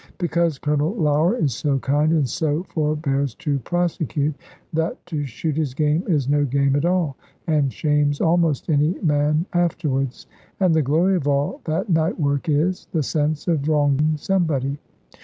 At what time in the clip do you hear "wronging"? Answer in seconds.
13.69-14.17